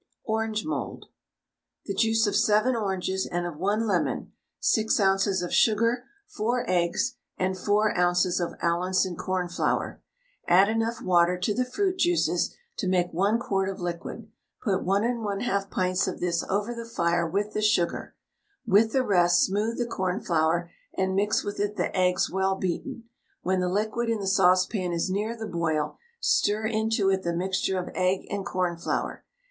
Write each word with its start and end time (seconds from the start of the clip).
ORANGE 0.25 0.65
MOULD. 0.65 1.05
The 1.85 1.93
juice 1.93 2.25
of 2.25 2.35
7 2.35 2.75
oranges 2.75 3.27
and 3.27 3.45
of 3.45 3.57
1 3.57 3.85
lemon, 3.85 4.31
6 4.59 4.99
oz. 4.99 5.43
of 5.43 5.53
sugar, 5.53 6.05
4 6.25 6.65
eggs, 6.67 7.17
and 7.37 7.55
4 7.55 7.95
oz. 7.95 8.39
of 8.39 8.55
Allinson 8.63 9.15
cornflour. 9.15 10.01
Add 10.47 10.69
enough 10.69 11.03
water 11.03 11.37
to 11.37 11.53
the 11.53 11.63
fruit 11.65 11.99
juices 11.99 12.55
to 12.77 12.87
make 12.87 13.13
1 13.13 13.37
quart 13.37 13.69
of 13.69 13.79
liquid; 13.79 14.27
put 14.63 14.83
1 14.83 15.03
1/2 15.03 15.69
pints 15.69 16.07
of 16.07 16.19
this 16.19 16.43
over 16.49 16.73
the 16.73 16.89
fire 16.89 17.27
with 17.29 17.53
the 17.53 17.61
sugar. 17.61 18.15
With 18.65 18.93
the 18.93 19.03
rest 19.03 19.43
smooth 19.43 19.77
the 19.77 19.85
cornflour 19.85 20.71
and 20.97 21.13
mix 21.15 21.43
with 21.43 21.59
it 21.59 21.75
the 21.75 21.95
eggs 21.95 22.27
well 22.27 22.55
beaten. 22.55 23.03
When 23.43 23.59
the 23.59 23.69
liquid 23.69 24.09
in 24.09 24.17
the 24.19 24.25
saucepan 24.25 24.93
is 24.93 25.11
near 25.11 25.37
the 25.37 25.45
boil, 25.45 25.99
stir 26.19 26.65
into 26.65 27.11
it 27.11 27.21
the 27.21 27.35
mixture 27.37 27.77
of 27.77 27.89
egg 27.93 28.25
and 28.31 28.43
cornflour. 28.43 29.23